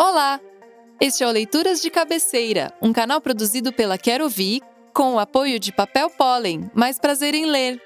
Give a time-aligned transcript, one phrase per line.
[0.00, 0.40] Olá!
[1.00, 4.62] Este é o Leituras de Cabeceira, um canal produzido pela Quero Ouvir,
[4.94, 7.82] com o apoio de Papel Pólen, mais prazer em ler.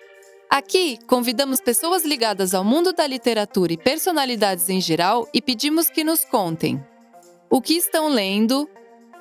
[0.51, 6.05] Aqui, convidamos pessoas ligadas ao mundo da literatura e personalidades em geral e pedimos que
[6.05, 6.85] nos contem
[7.49, 8.69] o que estão lendo,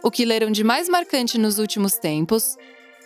[0.03, 2.57] o que leram de mais marcante nos últimos tempos,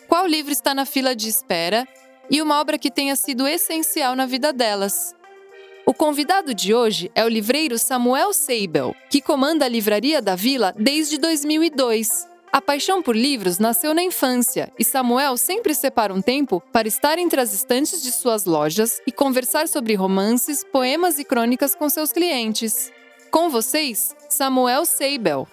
[0.07, 1.87] qual livro está na fila de espera
[2.27, 5.13] e uma obra que tenha sido essencial na vida delas.
[5.87, 10.73] O convidado de hoje é o livreiro Samuel Seibel, que comanda a Livraria da Vila
[10.75, 12.27] desde 2002.
[12.51, 17.19] A paixão por livros nasceu na infância e Samuel sempre separa um tempo para estar
[17.19, 22.11] entre as estantes de suas lojas e conversar sobre romances, poemas e crônicas com seus
[22.11, 22.91] clientes.
[23.29, 25.47] Com vocês, Samuel Seibel.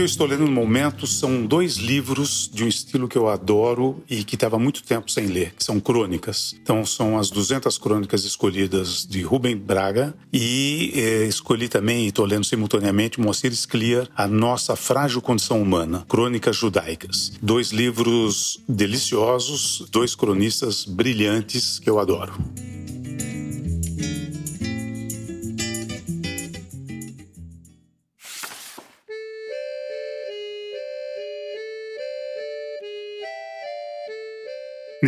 [0.00, 4.02] Que eu estou lendo no momento são dois livros de um estilo que eu adoro
[4.08, 6.54] e que estava muito tempo sem ler, que são crônicas.
[6.62, 12.24] Então são as 200 crônicas escolhidas de Rubem Braga e eh, escolhi também, e estou
[12.24, 17.32] lendo simultaneamente, Moacir Scliar, A Nossa Frágil Condição Humana, Crônicas Judaicas.
[17.42, 22.32] Dois livros deliciosos, dois cronistas brilhantes que eu adoro.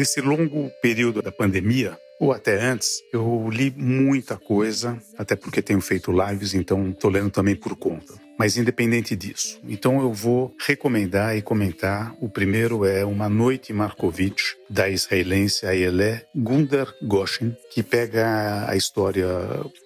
[0.02, 5.80] Nesse longo período da pandemia, ou até antes, eu li muita coisa, até porque tenho
[5.80, 8.12] feito lives, então estou lendo também por conta.
[8.36, 12.12] Mas independente disso, então eu vou recomendar e comentar.
[12.20, 19.28] O primeiro é Uma Noite Markovitch, da israelense Ayelé Gundar Goshen, que pega a história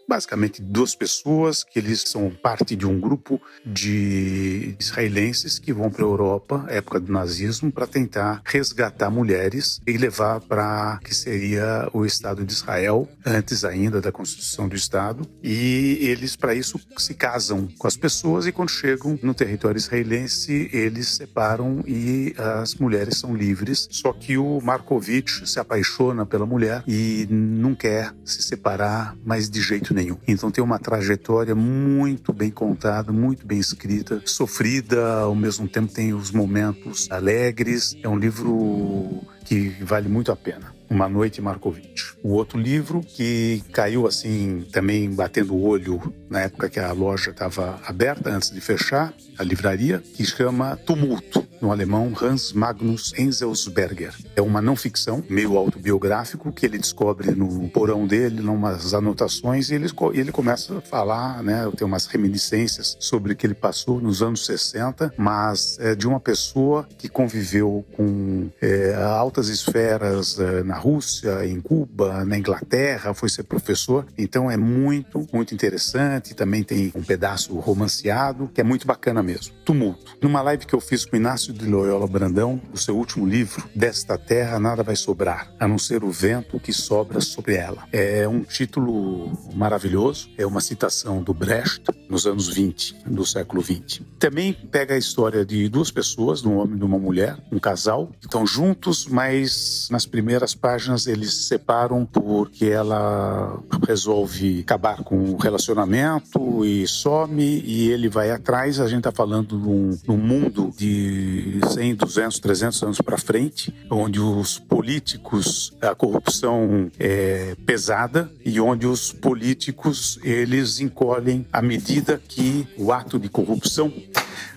[0.08, 6.04] basicamente duas pessoas que eles são parte de um grupo de israelenses que vão para
[6.04, 12.04] a Europa, época do nazismo, para tentar resgatar mulheres e levar para que seria o
[12.04, 15.28] Estado de Israel antes ainda da constituição do Estado.
[15.42, 20.70] E eles para isso se casam com as pessoas e quando chegam no território israelense
[20.72, 23.89] eles separam e as mulheres são livres.
[23.90, 29.61] Só que o Markovitch se apaixona pela mulher e não quer se separar, mas de
[29.61, 30.18] jeito nenhum.
[30.29, 36.12] Então tem uma trajetória muito bem contada, muito bem escrita, sofrida, ao mesmo tempo tem
[36.12, 37.96] os momentos alegres.
[38.02, 40.76] É um livro que vale muito a pena.
[40.89, 42.13] Uma Noite Markovitch.
[42.23, 47.30] O outro livro que caiu assim, também batendo o olho na época que a loja
[47.30, 54.14] estava aberta, antes de fechar, a livraria, que chama Tumulto no alemão Hans Magnus Enzelsberger.
[54.35, 59.75] É uma não ficção, meio autobiográfico, que ele descobre no porão dele, umas anotações, e
[59.75, 64.23] ele, ele começa a falar, né, tem umas reminiscências sobre o que ele passou nos
[64.23, 70.76] anos 60, mas é de uma pessoa que conviveu com é, altas esferas é, na
[70.77, 74.07] Rússia, em Cuba, na Inglaterra, foi ser professor.
[74.17, 76.35] Então é muito, muito interessante.
[76.35, 79.55] Também tem um pedaço romanceado, que é muito bacana mesmo.
[79.64, 80.17] Tumulto.
[80.20, 84.17] Numa live que eu fiz com Inácio de Loyola Brandão, o seu último livro, Desta
[84.17, 87.85] Terra Nada Vai Sobrar, a não ser o vento que sobra sobre ela.
[87.93, 94.02] É um título maravilhoso, é uma citação do Brecht, nos anos 20 do século 20.
[94.18, 97.58] Também pega a história de duas pessoas, de um homem e de uma mulher, um
[97.58, 105.02] casal, que estão juntos, mas nas primeiras páginas eles se separam porque ela resolve acabar
[105.02, 108.80] com o relacionamento e some e ele vai atrás.
[108.80, 114.20] A gente está falando num, num mundo de 100, 200, 300 anos para frente, onde
[114.20, 122.67] os políticos, a corrupção é pesada e onde os políticos eles encolhem à medida que
[122.77, 123.92] o ato de corrupção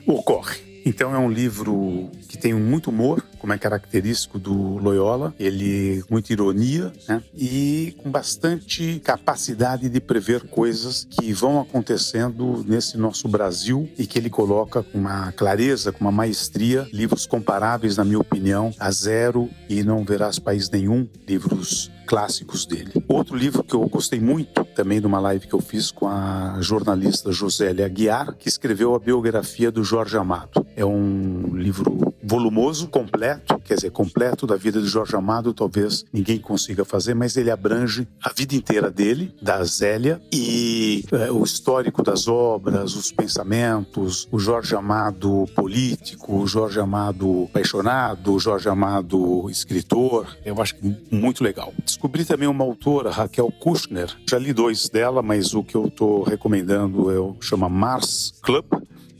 [0.05, 0.81] ocorre.
[0.85, 6.33] Então é um livro que tem muito humor, como é característico do Loyola, ele muita
[6.33, 7.23] ironia, né?
[7.35, 14.19] E com bastante capacidade de prever coisas que vão acontecendo nesse nosso Brasil e que
[14.19, 19.49] ele coloca com uma clareza, com uma maestria, livros comparáveis, na minha opinião, a zero
[19.67, 22.91] e não verás país nenhum, livros clássicos dele.
[23.07, 26.57] Outro livro que eu gostei muito, também de uma live que eu fiz com a
[26.59, 30.65] jornalista Josélia Aguiar, que escreveu a biografia do Jorge Amado.
[30.75, 36.37] É um livro volumoso, completo, quer dizer, completo da vida de Jorge Amado, talvez ninguém
[36.37, 42.03] consiga fazer, mas ele abrange a vida inteira dele, da Zélia, e é, o histórico
[42.03, 49.49] das obras, os pensamentos, o Jorge Amado político, o Jorge Amado apaixonado, o Jorge Amado
[49.49, 50.37] escritor.
[50.45, 51.73] Eu acho que muito legal.
[51.83, 54.15] Descobri também uma autora, Raquel Kushner.
[54.29, 58.65] Já li dois dela, mas o que eu estou recomendando é o chama Mars Club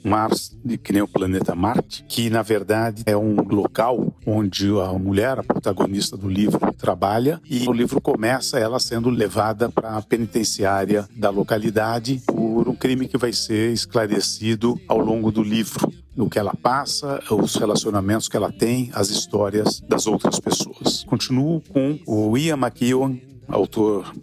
[0.03, 5.39] Mars, que nem o planeta Marte, que na verdade é um local onde a mulher,
[5.39, 11.07] a protagonista do livro, trabalha e o livro começa ela sendo levada para a penitenciária
[11.15, 16.37] da localidade por um crime que vai ser esclarecido ao longo do livro no que
[16.37, 21.05] ela passa, os relacionamentos que ela tem, as histórias das outras pessoas.
[21.05, 23.17] Continuo com o Ian McEwan,
[23.47, 24.13] autor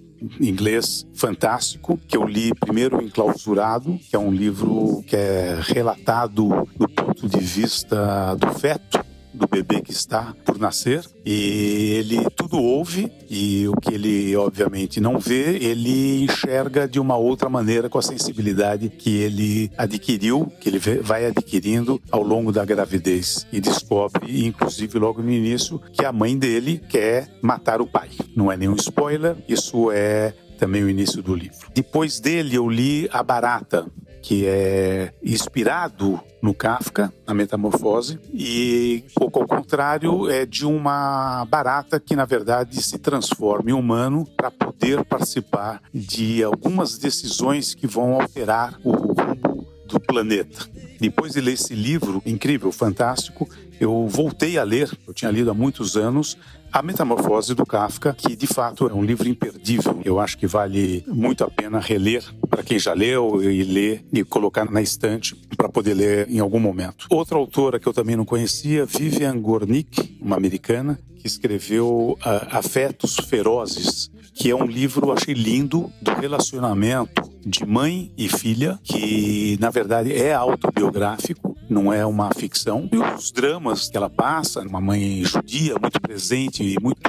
[0.40, 6.88] inglês fantástico, que eu li primeiro Enclausurado, que é um livro que é relatado do
[6.88, 8.95] ponto de vista do feto
[9.36, 15.00] do bebê que está por nascer e ele tudo ouve e o que ele obviamente
[15.00, 20.68] não vê, ele enxerga de uma outra maneira com a sensibilidade que ele adquiriu, que
[20.68, 26.12] ele vai adquirindo ao longo da gravidez e descobre, inclusive logo no início, que a
[26.12, 28.10] mãe dele quer matar o pai.
[28.34, 31.70] Não é nenhum spoiler, isso é também o início do livro.
[31.74, 33.86] Depois dele eu li A Barata,
[34.26, 42.16] que é inspirado no Kafka, na Metamorfose, e ao contrário é de uma barata que
[42.16, 48.76] na verdade se transforma em humano para poder participar de algumas decisões que vão alterar
[48.82, 50.66] o rumo do planeta.
[50.98, 53.48] Depois de ler esse livro incrível, fantástico,
[53.78, 56.36] eu voltei a ler, eu tinha lido há muitos anos,
[56.72, 60.00] a Metamorfose do Kafka, que de fato é um livro imperdível.
[60.04, 62.24] Eu acho que vale muito a pena reler
[62.56, 66.58] para quem já leu e ler e colocar na estante para poder ler em algum
[66.58, 67.06] momento.
[67.10, 73.16] Outra autora que eu também não conhecia, Vivian Gornick, uma americana, que escreveu uh, Afetos
[73.16, 79.68] Ferozes, que é um livro, achei lindo, do relacionamento de mãe e filha, que na
[79.68, 82.88] verdade é autobiográfico não é uma ficção.
[82.92, 87.00] E os dramas que ela passa, uma mãe judia muito presente e muito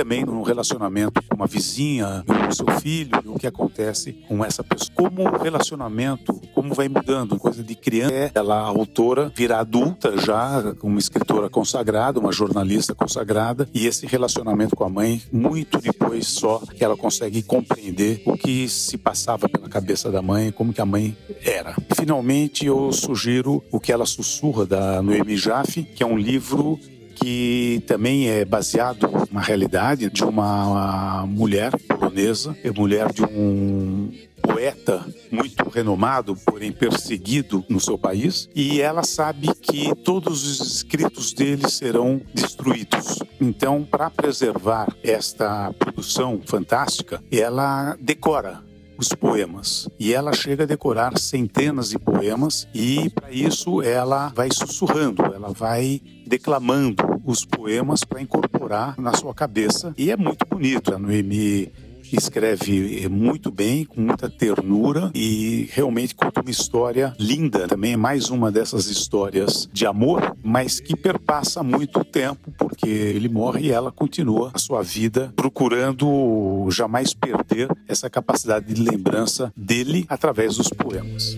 [0.00, 4.64] também no relacionamento com uma vizinha, com o seu filho, o que acontece com essa
[4.64, 4.90] pessoa.
[4.94, 10.74] Como o relacionamento, como vai mudando, coisa de criança, ela, a autora, vira adulta já,
[10.82, 16.60] uma escritora consagrada, uma jornalista consagrada, e esse relacionamento com a mãe, muito depois só
[16.60, 20.86] que ela consegue compreender o que se passava pela cabeça da mãe, como que a
[20.86, 21.14] mãe
[21.44, 21.76] era.
[21.94, 26.80] Finalmente, eu sugiro o que ela sussurra da Noemi Jaffe, que é um livro
[27.20, 34.10] que também é baseado na realidade de uma mulher polonesa, é mulher de um
[34.42, 41.32] poeta muito renomado, porém perseguido no seu país, e ela sabe que todos os escritos
[41.32, 43.18] dele serão destruídos.
[43.40, 48.69] Então, para preservar esta produção fantástica, ela decora
[49.00, 49.88] os poemas.
[49.98, 55.52] E ela chega a decorar centenas de poemas e para isso ela vai sussurrando, ela
[55.52, 60.94] vai declamando os poemas para incorporar na sua cabeça e é muito bonito.
[60.94, 61.72] A Noemi
[62.12, 67.68] escreve muito bem, com muita ternura e realmente uma história linda.
[67.68, 73.66] Também mais uma dessas histórias de amor, mas que perpassa muito tempo, porque ele morre
[73.66, 80.56] e ela continua a sua vida procurando jamais perder essa capacidade de lembrança dele através
[80.56, 81.36] dos poemas.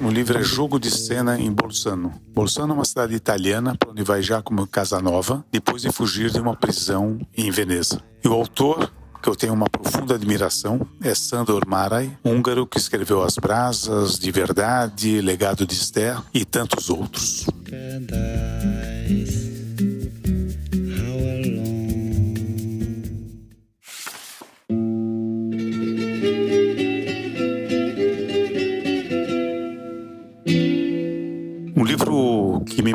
[0.00, 2.14] Próximo livro é Jogo de Cena em Bolzano.
[2.32, 6.56] Bolzano é uma cidade italiana para onde vai Giacomo Casanova depois de fugir de uma
[6.56, 8.02] prisão em Veneza.
[8.24, 8.90] E o autor
[9.22, 14.32] que eu tenho uma profunda admiração é Sandor Marai, húngaro que escreveu As Brasas, De
[14.32, 17.46] Verdade, Legado de Esther e tantos outros.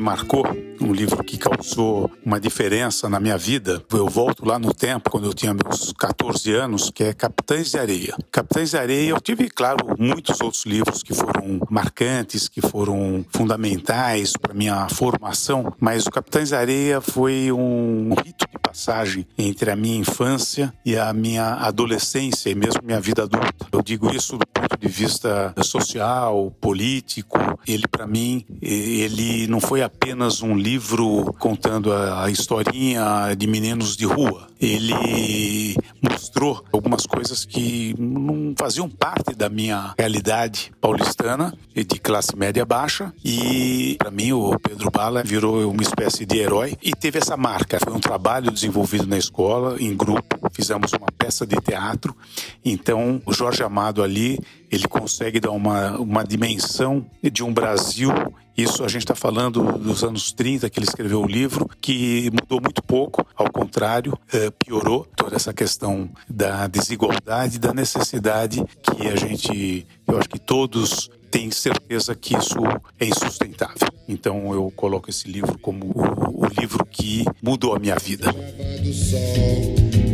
[0.06, 0.46] Marcou,
[0.80, 3.84] um livro que causou uma diferença na minha vida.
[3.92, 7.78] Eu volto lá no tempo, quando eu tinha meus 14 anos, que é Capitães de
[7.78, 8.16] Areia.
[8.32, 14.34] Capitães de Areia, eu tive, claro, muitos outros livros que foram marcantes, que foram fundamentais
[14.34, 19.76] para minha formação, mas o Capitães de Areia foi um rito de passagem entre a
[19.76, 23.68] minha infância e a minha adolescência e mesmo minha vida adulta.
[23.72, 27.38] Eu digo isso do ponto de vista social, político.
[27.68, 34.06] Ele, para mim, ele não foi apenas um livro contando a historinha de meninos de
[34.06, 34.48] rua.
[34.60, 42.66] Ele mostrou algumas coisas que não faziam parte da minha realidade paulistana de classe média
[42.66, 47.36] baixa e para mim o Pedro Bala virou uma espécie de herói e teve essa
[47.36, 47.80] marca.
[47.80, 52.16] Foi um trabalho desenvolvido na escola, em grupo, fizemos uma peça de teatro.
[52.64, 54.40] Então, o Jorge Amado ali,
[54.72, 58.12] ele consegue dar uma, uma dimensão de um Brasil
[58.58, 62.62] isso a gente está falando dos anos 30 que ele escreveu o livro, que mudou
[62.62, 69.16] muito pouco, ao contrário, eh, piorou toda essa questão da desigualdade, da necessidade que a
[69.18, 72.60] gente, eu acho que todos têm certeza que isso
[72.98, 73.90] é insustentável.
[74.08, 78.34] Então eu coloco esse livro como o, o livro que mudou a minha vida.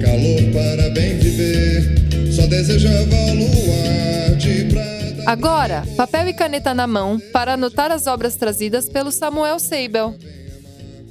[0.02, 4.72] Calor para bem viver, só desejava luar de
[5.26, 10.16] Agora, papel e caneta na mão para anotar as obras trazidas pelo Samuel Seibel.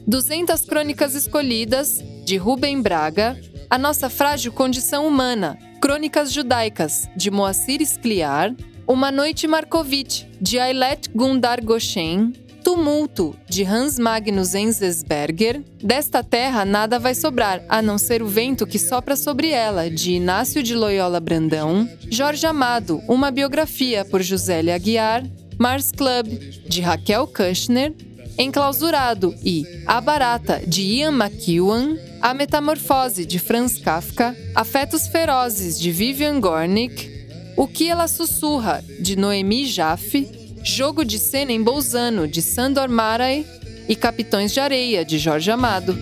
[0.07, 7.81] 200 Crônicas Escolhidas, de Rubem Braga, A Nossa Frágil Condição Humana, Crônicas Judaicas, de Moacir
[7.87, 8.55] Scliar,
[8.87, 12.33] Uma Noite Markovitch, de Ailet Gundar Goshen,
[12.63, 18.67] Tumulto, de Hans Magnus Enzensberger, Desta Terra Nada Vai Sobrar, a não ser o vento
[18.67, 24.75] que sopra sobre ela, de Inácio de Loyola Brandão, Jorge Amado, uma biografia por Josélia
[24.75, 25.25] Aguiar,
[25.59, 26.27] Mars Club,
[26.69, 27.95] de Raquel Kushner,
[28.39, 35.91] Enclausurado e A Barata, de Ian McEwan, A Metamorfose, de Franz Kafka, Afetos Ferozes, de
[35.91, 37.11] Vivian Gornick,
[37.57, 43.47] O Que Ela Sussurra, de Noemi Jaffe, Jogo de Cena em Bolzano, de Sandor Maray
[43.89, 45.97] e Capitões de Areia, de Jorge Amado.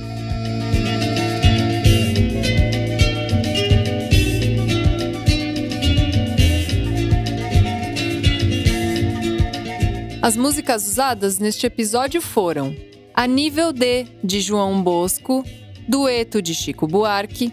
[10.20, 12.76] As músicas usadas neste episódio foram
[13.14, 15.44] A Nível D, de João Bosco,
[15.88, 17.52] Dueto, de Chico Buarque,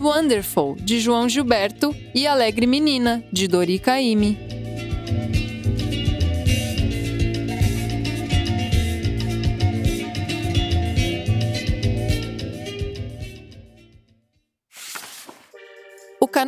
[0.00, 4.59] Wonderful, de João Gilberto e Alegre Menina, de Dori Caymmi.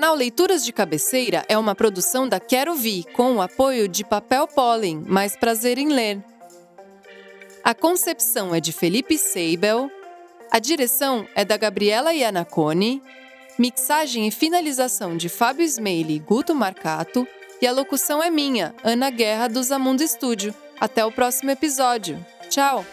[0.02, 4.48] Canal Leituras de Cabeceira é uma produção da Quero Vi, com o apoio de Papel
[4.48, 6.20] Pólen, mais prazer em ler.
[7.62, 9.88] A concepção é de Felipe Seibel,
[10.50, 13.00] a direção é da Gabriela Iannacone,
[13.56, 17.24] mixagem e finalização de Fábio Smeili e Guto Marcato,
[17.60, 20.52] e a locução é minha, Ana Guerra do Zamundo Estúdio.
[20.80, 22.18] Até o próximo episódio.
[22.50, 22.84] Tchau!